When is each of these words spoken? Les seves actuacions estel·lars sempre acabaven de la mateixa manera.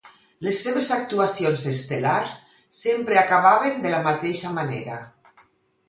Les 0.45 0.61
seves 0.67 0.87
actuacions 0.95 1.65
estel·lars 1.73 2.33
sempre 2.81 3.21
acabaven 3.25 3.81
de 3.87 3.95
la 3.97 4.03
mateixa 4.13 4.57
manera. 4.61 5.03